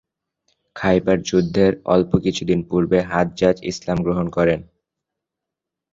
[0.75, 4.59] খাইবার যুদ্ধের অল্প কিছুদিন পূর্বে হাজ্জাজ ইসলাম গ্রহণ করেন।